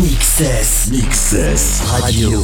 Mixes. 0.00 0.88
Mixes 0.92 1.80
Radio. 1.82 2.40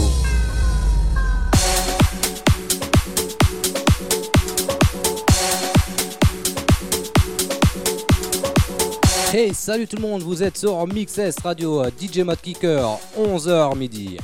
Hey, 9.32 9.54
salut 9.54 9.86
tout 9.86 9.96
le 9.96 10.03
monde, 10.03 10.22
vous 10.22 10.43
êtes 10.43 10.57
sur 10.57 10.85
Mixes 10.89 11.39
Radio, 11.45 11.85
euh, 11.85 11.90
DJ 11.96 12.18
Mode 12.18 12.40
Kicker, 12.40 12.98
11h 13.17 13.77
midi. 13.77 14.18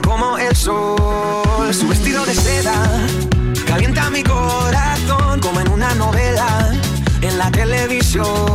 como 0.00 0.38
el 0.38 0.54
sol. 0.56 1.72
Su 1.72 1.88
vestido 1.88 2.24
de 2.24 2.34
seda 2.34 2.74
calienta 3.66 4.10
mi 4.10 4.22
corazón 4.22 5.40
como 5.40 5.60
en 5.60 5.68
una 5.70 5.94
novela 5.94 6.72
en 7.20 7.38
la 7.38 7.50
televisión. 7.50 8.53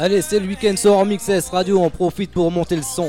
Allez, 0.00 0.22
c'est 0.22 0.40
le 0.40 0.46
week-end 0.46 0.74
sur 0.76 1.04
Mixes 1.04 1.48
Radio, 1.50 1.78
on 1.80 1.90
profite 1.90 2.30
pour 2.32 2.50
monter 2.50 2.76
le 2.76 2.82
son. 2.82 3.08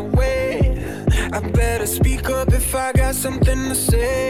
away. 0.00 0.76
I 1.32 1.40
better 1.40 1.86
speak 1.86 2.28
up 2.30 2.52
if 2.52 2.74
I 2.74 2.92
got 2.92 3.14
something 3.14 3.68
to 3.68 3.74
say. 3.74 4.29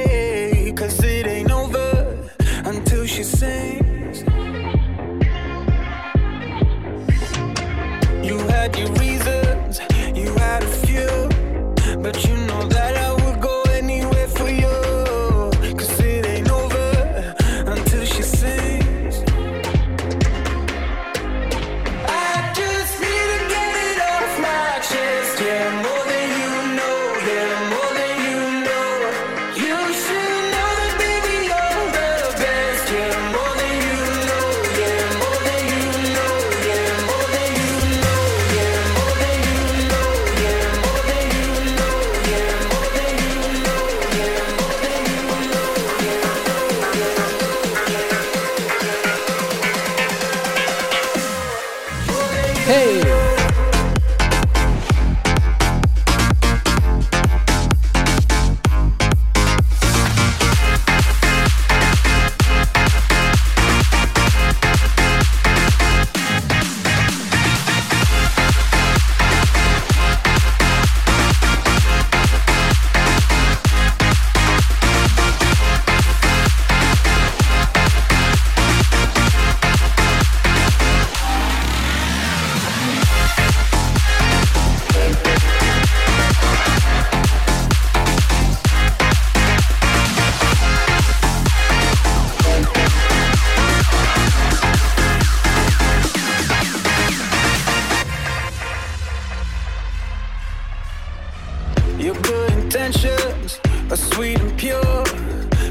Your 102.01 102.15
good 102.23 102.53
intentions 102.53 103.61
are 103.91 103.97
sweet 103.97 104.41
and 104.41 104.57
pure, 104.59 105.05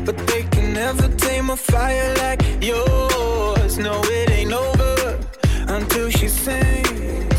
but 0.05 0.15
they 0.27 0.43
can 0.43 0.73
never 0.73 1.07
tame 1.17 1.49
a 1.49 1.57
fire 1.57 2.13
like 2.17 2.39
yours. 2.61 3.79
No, 3.79 3.99
it 4.03 4.29
ain't 4.29 4.53
over 4.53 5.19
until 5.67 6.11
she 6.11 6.27
sings. 6.27 7.35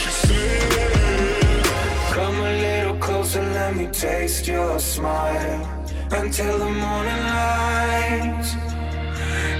She 0.00 0.10
sings. 0.26 1.68
Come 2.14 2.36
a 2.38 2.52
little 2.66 2.98
closer, 2.98 3.42
let 3.42 3.74
me 3.74 3.88
taste 3.88 4.46
your 4.46 4.78
smile 4.78 5.88
until 6.12 6.56
the 6.56 6.70
morning 6.70 7.22
light. 7.34 8.46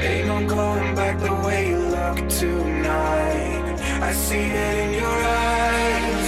Ain't 0.00 0.28
no 0.28 0.47
going 0.47 0.95
back 0.95 1.19
the 1.19 1.35
way 1.45 1.71
you 1.71 1.78
look 1.78 2.28
tonight. 2.28 3.81
I 4.00 4.12
see 4.12 4.47
it 4.62 4.78
in 4.85 4.93
your 4.95 5.19
eyes. 5.43 6.24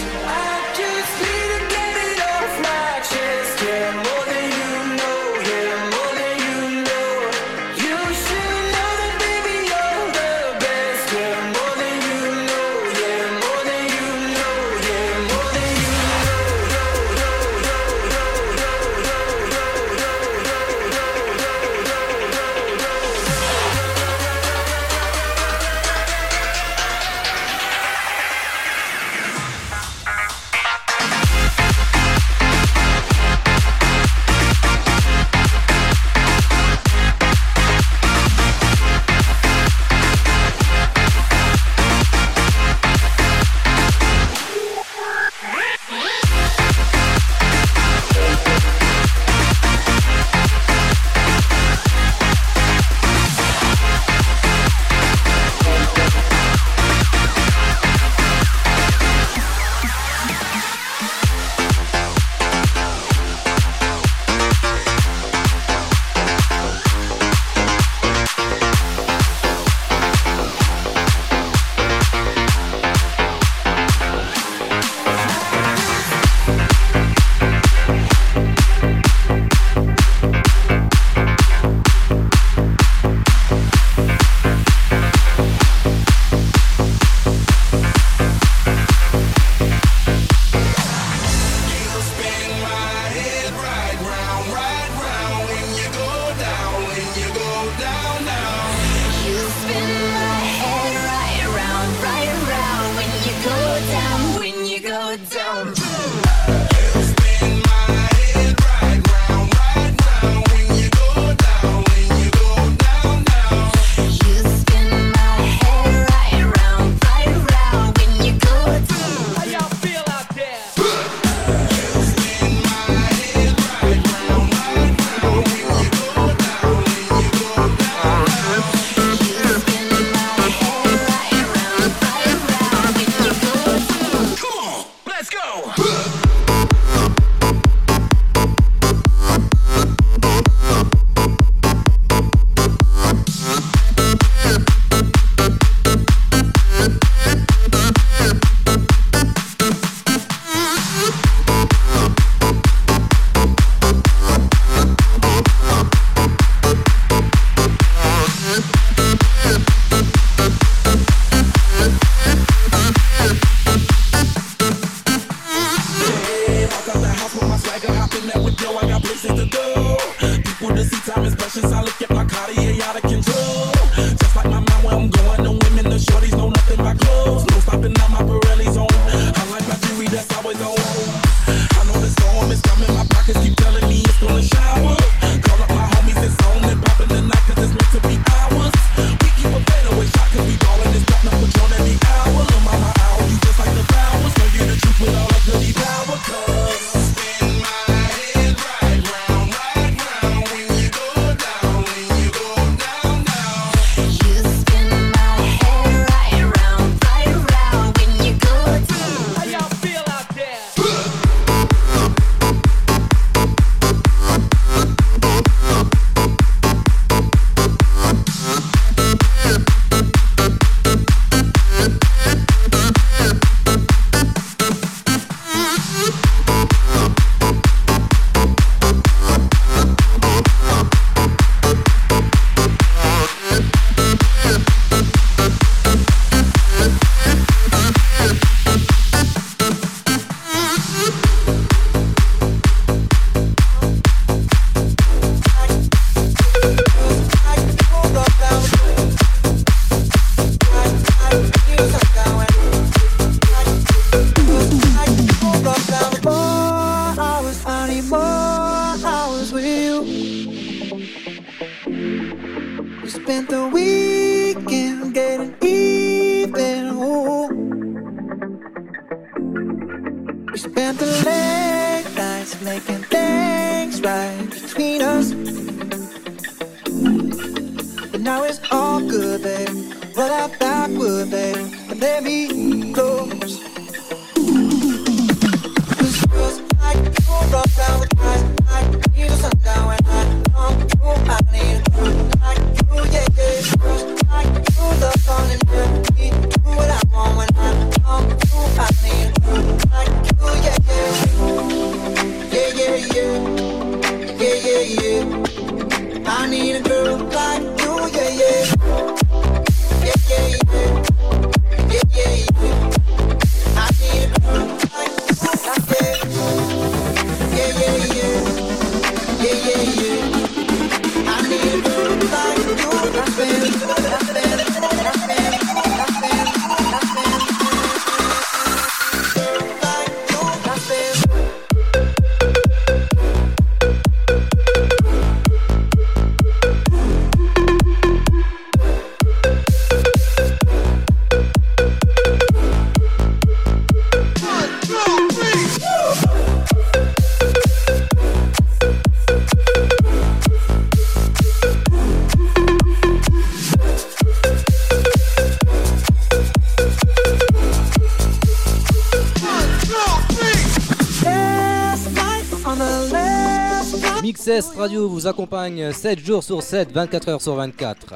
Accompagne 365.87 365.93
7 365.93 366.25
jours 366.25 366.43
sur 366.43 366.63
7, 366.63 366.93
24 366.93 367.29
heures 367.29 367.43
sur 367.43 367.55
24. 367.55 368.15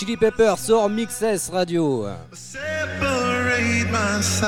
Chili 0.00 0.16
Pepper 0.16 0.54
sur 0.56 0.88
Mixes 0.88 1.50
Radio. 1.50 2.06
Separate 2.32 3.90
my 3.90 4.22
side. 4.22 4.46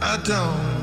I 0.00 0.16
don't 0.22 0.79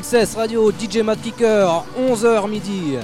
XS 0.00 0.36
Radio, 0.36 0.70
DJ 0.72 1.02
Mad 1.02 1.18
Kicker, 1.20 1.82
11h 1.96 2.48
midi. 2.48 2.98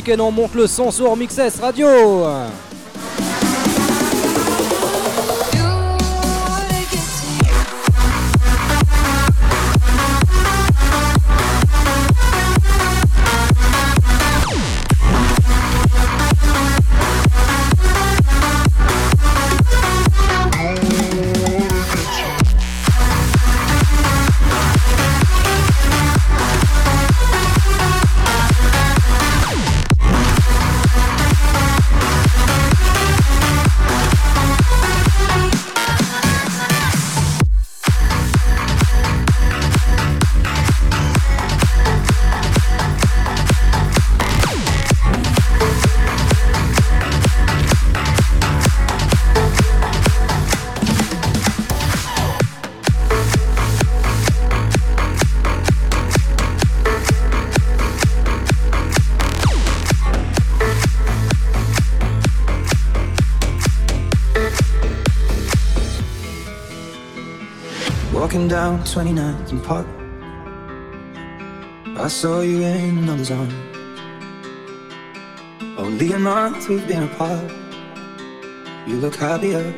Week-end, 0.00 0.20
on 0.20 0.30
monte 0.30 0.54
le 0.54 0.66
son 0.66 0.90
sur 0.90 1.14
Radio. 1.60 1.86
Walking 68.80 69.14
29th 69.14 69.50
and 69.50 69.62
Park. 69.64 69.86
I 71.98 72.08
saw 72.08 72.40
you 72.40 72.62
in 72.62 72.98
another's 72.98 73.30
arms. 73.30 73.52
Only 75.76 76.12
a 76.12 76.18
month 76.18 76.68
we've 76.68 76.86
been 76.88 77.02
apart. 77.02 77.50
You 78.86 78.96
look 78.96 79.16
happier. 79.16 79.74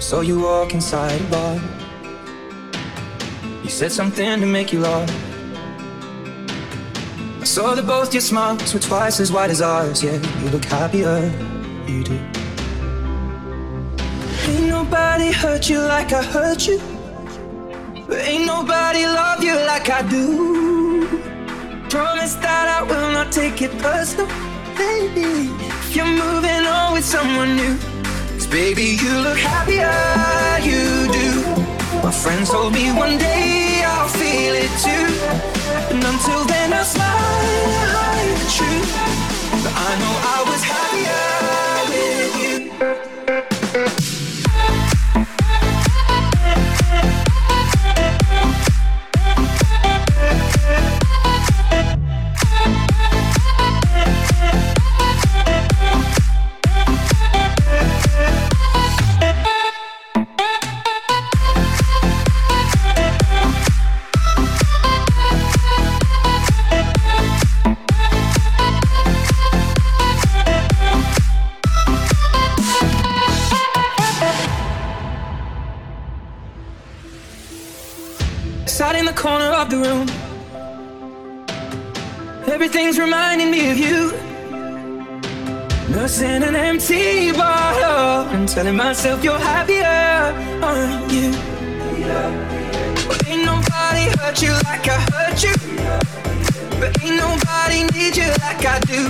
Saw 0.00 0.22
you 0.22 0.40
walk 0.40 0.74
inside 0.74 1.20
a 1.20 1.24
bar. 1.24 1.60
You 3.62 3.70
said 3.70 3.92
something 3.92 4.40
to 4.40 4.46
make 4.46 4.72
you 4.72 4.80
laugh. 4.80 5.10
I 7.40 7.44
saw 7.44 7.76
that 7.76 7.86
both 7.86 8.12
your 8.12 8.22
smiles 8.22 8.74
were 8.74 8.80
twice 8.80 9.20
as 9.20 9.30
wide 9.30 9.50
as 9.50 9.60
ours. 9.60 10.02
Yeah, 10.02 10.18
you 10.42 10.50
look 10.50 10.64
happier. 10.64 11.30
You 11.86 12.02
do. 12.02 12.37
Nobody 14.90 15.32
hurt 15.32 15.68
you 15.68 15.80
like 15.80 16.14
I 16.14 16.22
hurt 16.22 16.66
you. 16.66 16.80
Ain't 18.10 18.46
nobody 18.46 19.04
love 19.04 19.44
you 19.44 19.54
like 19.66 19.90
I 19.90 20.00
do. 20.00 21.06
Promise 21.90 22.36
that 22.36 22.66
I 22.78 22.80
will 22.88 23.12
not 23.12 23.30
take 23.30 23.60
it 23.60 23.70
personal, 23.82 24.26
baby. 24.78 25.52
If 25.84 25.94
you're 25.94 26.06
moving 26.06 26.64
on 26.66 26.94
with 26.94 27.04
someone 27.04 27.54
new, 27.54 27.76
'Cause 28.32 28.46
baby, 28.46 28.96
you 29.02 29.12
look 29.26 29.36
happier, 29.36 29.92
you 30.70 30.84
do. 31.20 31.28
My 32.02 32.10
friends 32.10 32.48
told 32.48 32.72
me 32.72 32.90
one 32.90 33.18
day 33.18 33.84
I'll 33.84 34.08
feel 34.08 34.54
it 34.64 34.72
too. 34.86 35.06
And 35.90 36.02
until 36.02 36.46
then, 36.46 36.72
I'll 36.72 36.90
smile 36.96 37.84
hide 37.94 38.36
the 38.40 38.48
truth. 38.56 38.90
But 39.62 39.74
I 39.88 39.90
know 40.00 40.14
I 40.36 40.38
was 40.48 40.62
happier 40.64 41.27
telling 89.02 89.22
you're 89.22 89.38
happier, 89.38 89.84
aren't 90.62 91.12
you? 91.12 91.30
But 93.06 93.28
ain't 93.28 93.44
nobody 93.44 94.04
hurt 94.18 94.42
you 94.42 94.52
like 94.66 94.88
I 94.88 94.98
hurt 95.12 95.42
you. 95.42 95.54
But 96.80 96.90
ain't 97.02 97.16
nobody 97.16 97.84
need 97.94 98.16
you 98.16 98.28
like 98.42 98.64
I 98.66 98.80
do. 98.90 99.00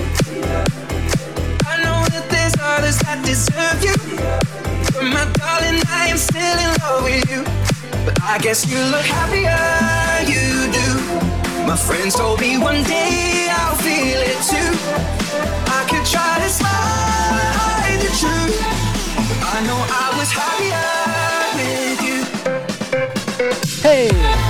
I 1.64 1.74
know 1.84 2.01
that 2.12 2.26
there's 2.28 2.55
others 2.61 2.99
that 3.01 3.24
deserve 3.24 3.80
you. 3.82 3.97
But 4.93 5.05
my 5.05 5.24
darling, 5.41 5.80
I 5.89 6.09
am 6.12 6.18
still 6.18 6.59
in 6.64 6.70
love 6.82 7.05
with 7.05 7.24
you. 7.30 7.43
But 8.05 8.20
I 8.22 8.39
guess 8.39 8.68
you 8.68 8.78
look 8.93 9.07
happier, 9.07 9.57
you 10.28 10.68
do. 10.72 10.89
My 11.66 11.76
friends 11.76 12.14
told 12.14 12.41
me 12.41 12.59
one 12.59 12.82
day 12.84 13.49
I'll 13.51 13.76
feel 13.76 14.20
it 14.32 14.41
too. 14.53 14.70
I 15.72 15.86
could 15.89 16.05
try 16.05 16.41
to 16.43 16.49
smile 16.49 16.72
hide 17.57 18.01
the 18.01 18.12
truth. 18.20 18.88
I 19.51 19.61
know 19.67 19.81
I 19.91 20.07
was 20.19 20.31
happier 20.31 20.89
with 21.57 22.01
you. 22.07 22.19
Hey 23.83 24.48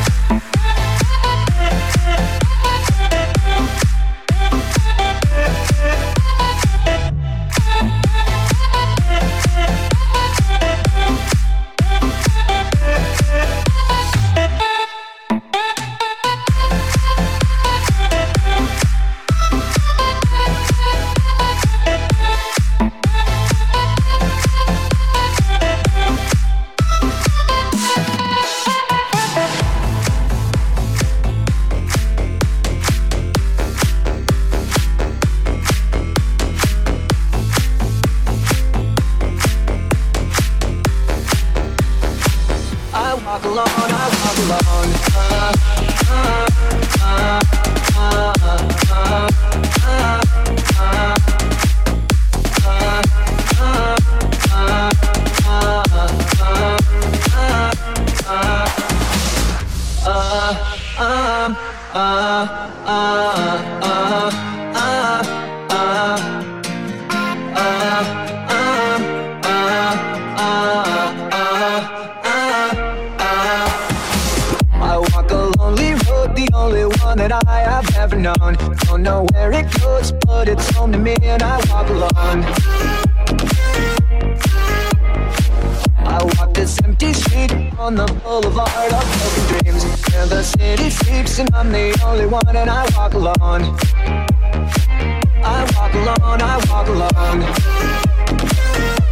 alone, 96.16 96.42
I 96.42 96.56
walk 96.68 96.88
alone. 96.88 97.40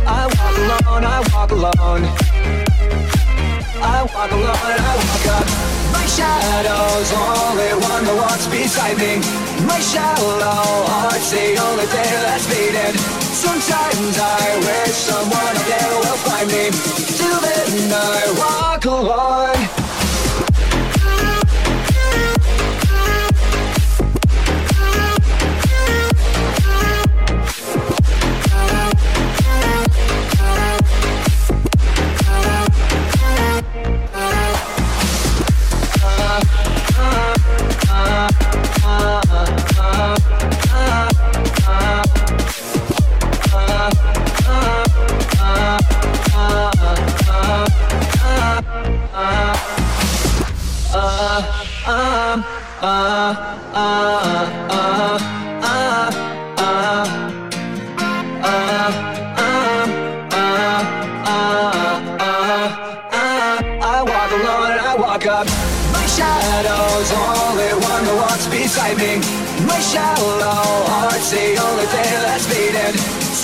I 0.06 0.22
walk 0.36 0.56
alone, 0.62 1.04
I 1.04 1.18
walk 1.32 1.50
alone. 1.52 2.04
I 3.82 3.98
walk 4.14 4.30
alone, 4.32 4.78
I 4.88 4.94
walk 5.04 5.26
up. 5.36 5.46
My 5.92 6.04
shadow's 6.16 7.10
only 7.12 7.72
one 7.90 8.04
that 8.08 8.16
walks 8.16 8.46
beside 8.46 8.96
me. 8.98 9.20
My 9.66 9.80
shallow 9.80 10.86
heart's 10.92 11.30
the 11.30 11.56
only 11.66 11.86
thing 11.86 12.12
that's 12.24 12.46
beating. 12.48 12.96
Sometimes 13.44 14.16
I 14.18 14.44
wish 14.66 14.96
someone 15.08 15.56
there 15.68 15.92
will 16.02 16.20
find 16.24 16.48
me. 16.48 16.64
Till 17.18 17.38
then 17.44 17.92
I 17.92 18.22
walk 18.40 18.84
alone. 18.84 19.65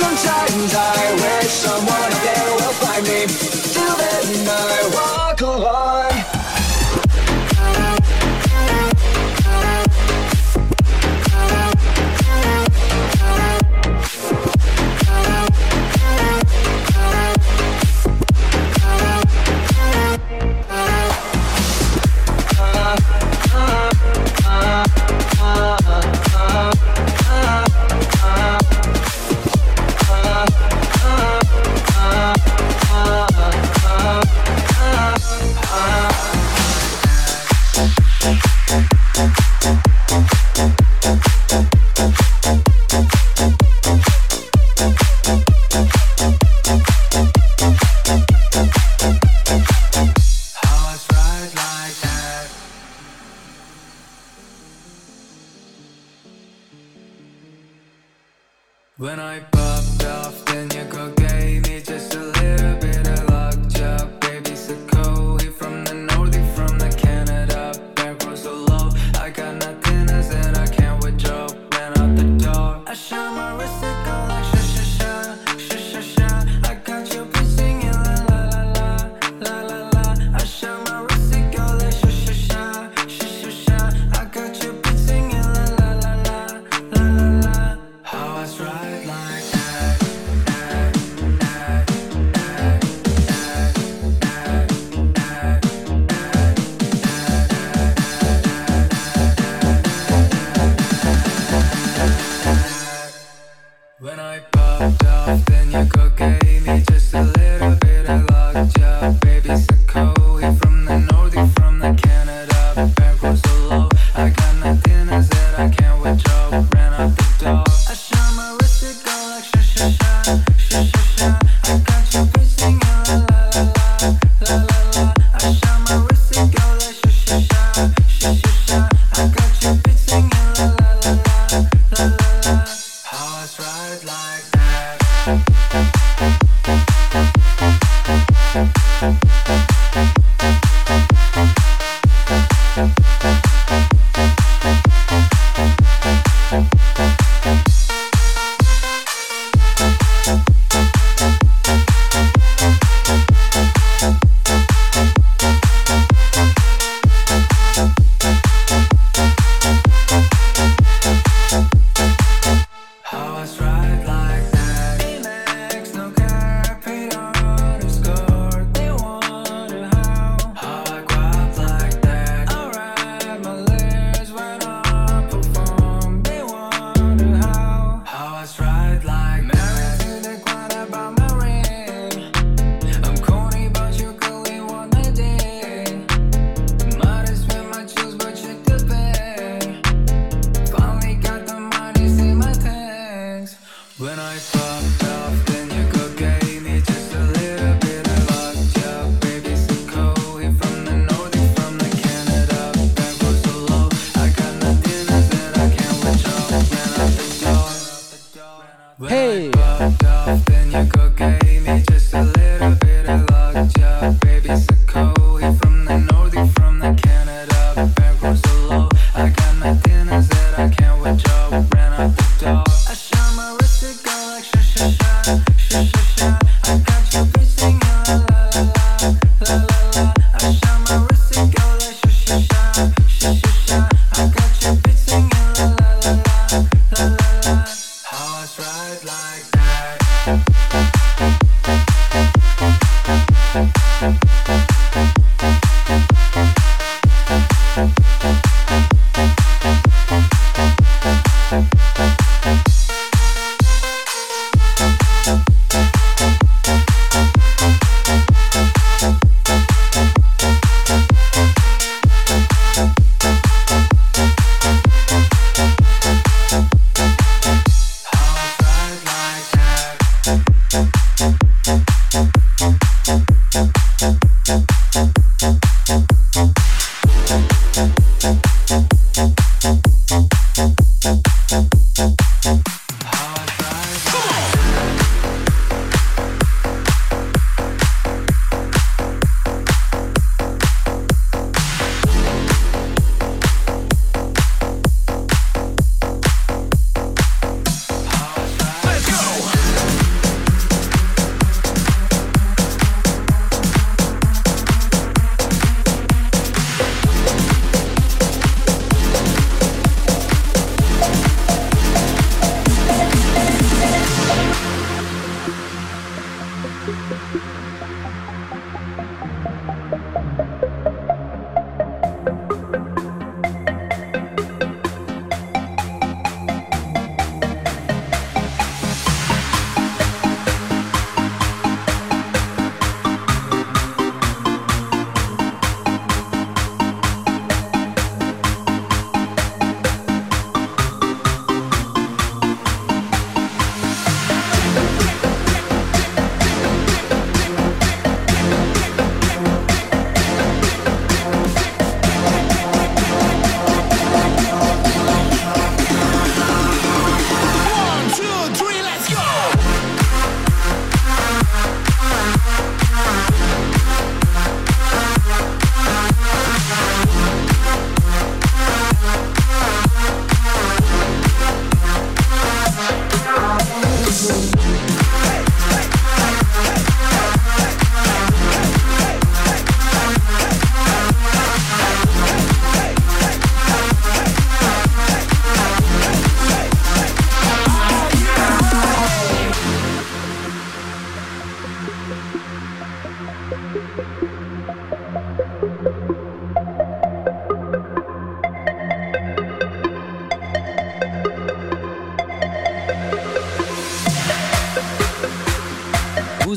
Sometimes 0.02 0.74
I 0.74 1.14
will. 1.14 1.31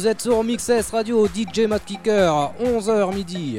Vous 0.05 0.11
êtes 0.11 0.21
sur 0.21 0.43
Mixes 0.43 0.91
Radio, 0.91 1.25
DJ 1.25 1.61
Matt 1.61 1.83
Kicker, 1.83 2.51
11h 2.61 3.15
midi. 3.15 3.57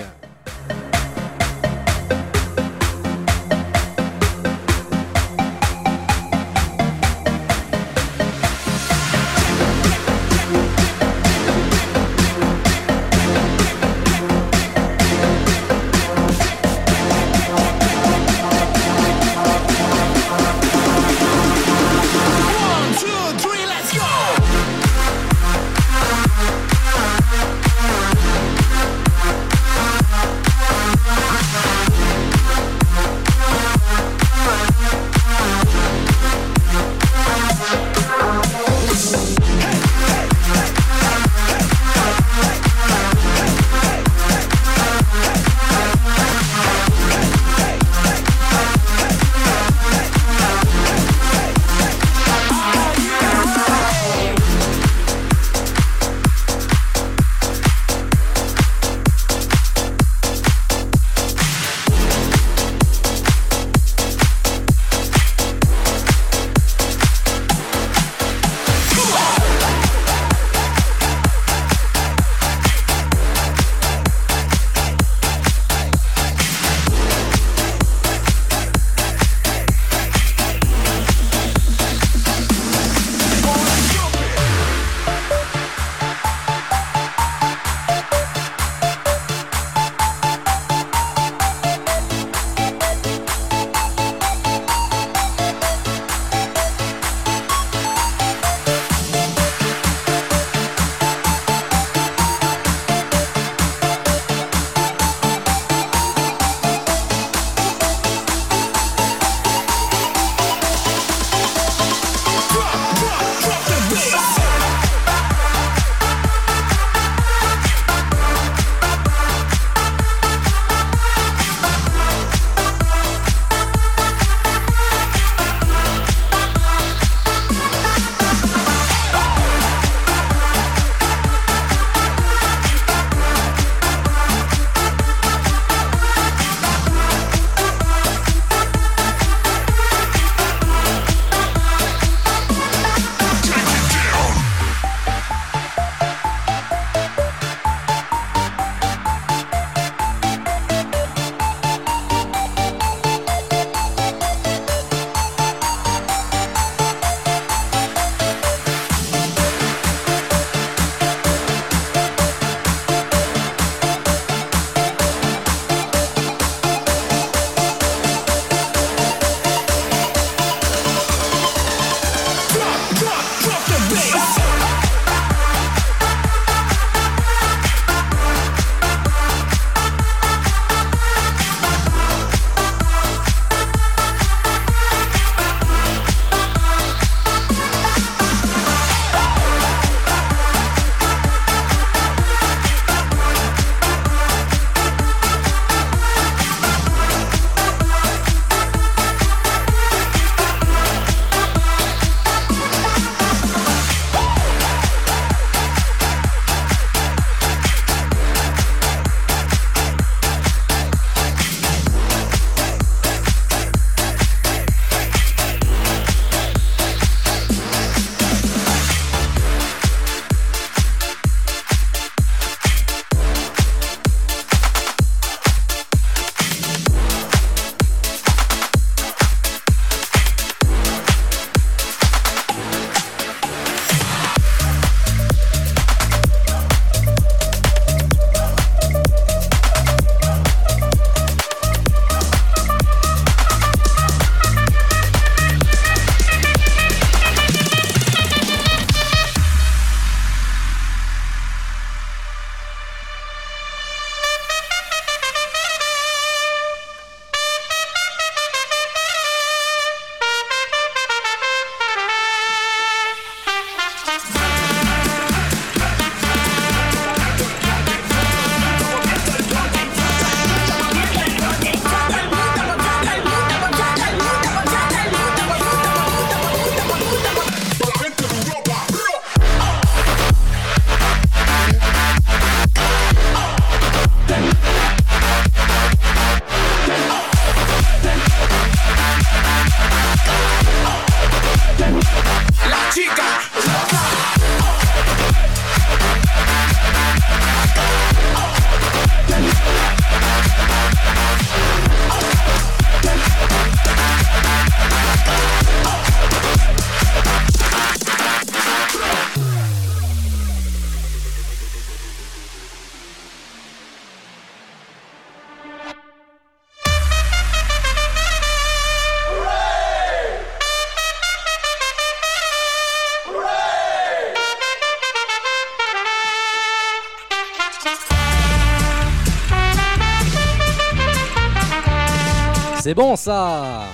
C'est 332.87 332.95
bon 332.95 333.17
ça 333.17 333.89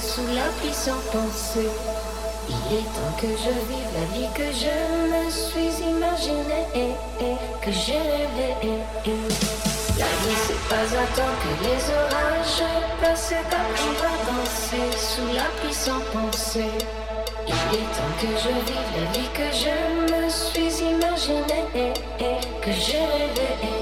sous 0.00 0.26
la 0.34 0.48
pluie 0.58 0.72
sans 0.72 1.00
penser. 1.12 1.68
Il 2.48 2.76
est 2.76 2.88
temps 2.94 3.14
que 3.18 3.28
je 3.28 3.52
vive 3.68 3.92
la 3.94 4.06
vie 4.14 4.30
que 4.34 4.48
je 4.52 4.74
me 5.12 5.30
suis 5.30 5.84
imaginée, 5.84 6.66
et 6.74 7.36
que 7.64 7.70
j'ai 7.70 7.98
rêvée. 7.98 8.54
La 9.98 10.04
vie 10.04 10.40
c'est 10.46 10.62
pas 10.68 10.88
à 10.98 11.06
temps 11.16 11.36
que 11.42 11.52
les 11.64 11.82
orages 11.94 12.64
passent 13.00 13.34
car 13.50 13.60
on 13.60 13.92
va 14.00 14.12
danser 14.26 14.86
sous 14.98 15.30
la 15.34 15.46
pluie 15.60 15.74
sans 15.74 16.00
penser. 16.12 16.70
Il 17.46 17.52
est 17.52 17.90
temps 17.96 18.14
que 18.20 18.26
je 18.26 18.52
vive 18.66 18.90
la 18.96 19.04
vie 19.12 19.30
que 19.34 19.48
je 19.52 19.74
me 20.12 20.28
suis 20.28 20.84
imaginée, 20.84 21.92
et 22.20 22.40
que 22.60 22.72
j'ai 22.72 22.98
rêvée. 22.98 23.81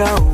don't 0.00 0.29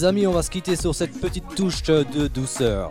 les 0.00 0.06
amis, 0.06 0.26
on 0.26 0.32
va 0.32 0.42
se 0.42 0.48
quitter 0.48 0.76
sur 0.76 0.94
cette 0.94 1.20
petite 1.20 1.44
touche 1.54 1.82
de 1.82 2.26
douceur. 2.26 2.88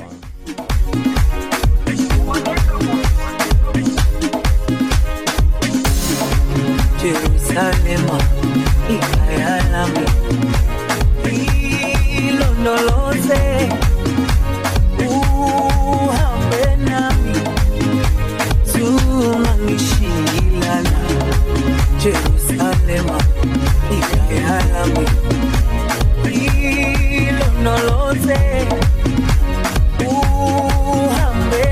uhambe. 30.07 31.63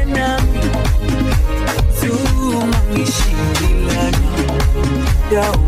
Nami. 5.32 5.67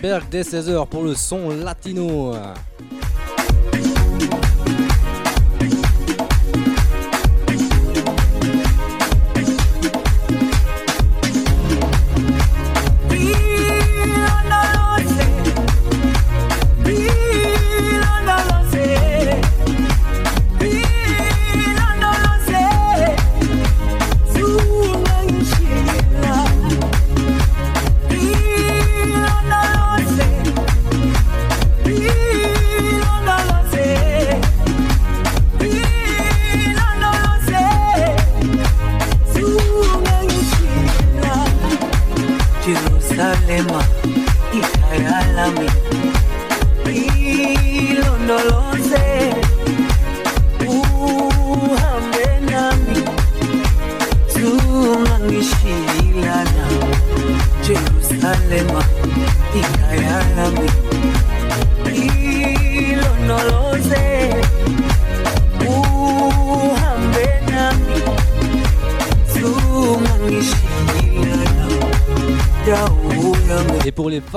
Berg 0.00 0.24
dès 0.30 0.42
16h 0.42 0.86
pour 0.88 1.02
le 1.02 1.14
son 1.14 1.50
latino. 1.50 2.32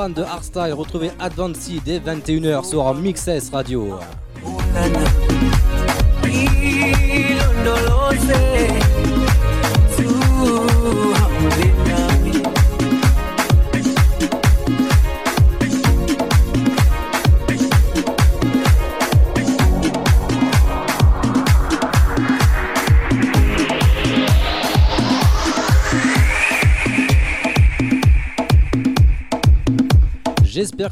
de 0.09 0.21
hardstyle, 0.21 0.73
retrouvez 0.73 1.11
Advancy 1.19 1.81
dès 1.83 1.99
21h 1.99 2.65
sur 2.65 2.93
Mixes 2.95 3.49
Radio. 3.51 3.99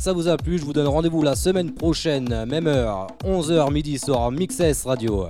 Ça 0.02 0.14
vous 0.14 0.28
a 0.28 0.36
plu. 0.36 0.58
Je 0.58 0.66
vous 0.66 0.74
donne 0.74 0.88
rendez-vous 0.88 1.22
la 1.22 1.36
semaine 1.36 1.72
prochaine, 1.72 2.45
même 2.45 2.66
heure, 2.66 3.08
11h 3.24 3.72
midi 3.72 3.99
sur 3.99 4.32
Mixes 4.32 4.84
Radio. 4.84 5.28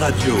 Radio. 0.00 0.35